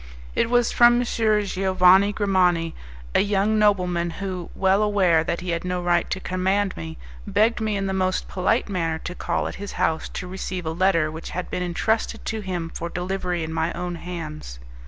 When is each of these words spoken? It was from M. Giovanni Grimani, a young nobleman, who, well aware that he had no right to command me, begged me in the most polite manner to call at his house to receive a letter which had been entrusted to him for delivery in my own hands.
It 0.33 0.49
was 0.49 0.71
from 0.71 0.99
M. 0.99 1.03
Giovanni 1.03 2.11
Grimani, 2.11 2.73
a 3.13 3.19
young 3.19 3.59
nobleman, 3.59 4.09
who, 4.17 4.49
well 4.55 4.81
aware 4.81 5.23
that 5.23 5.41
he 5.41 5.51
had 5.51 5.63
no 5.63 5.79
right 5.79 6.09
to 6.09 6.19
command 6.19 6.75
me, 6.75 6.97
begged 7.27 7.61
me 7.61 7.77
in 7.77 7.85
the 7.85 7.93
most 7.93 8.27
polite 8.27 8.67
manner 8.67 8.97
to 8.97 9.13
call 9.13 9.47
at 9.47 9.53
his 9.61 9.73
house 9.73 10.09
to 10.09 10.25
receive 10.27 10.65
a 10.65 10.71
letter 10.71 11.11
which 11.11 11.29
had 11.37 11.51
been 11.51 11.61
entrusted 11.61 12.25
to 12.25 12.39
him 12.39 12.71
for 12.73 12.89
delivery 12.89 13.43
in 13.43 13.53
my 13.53 13.71
own 13.73 13.93
hands. 13.93 14.57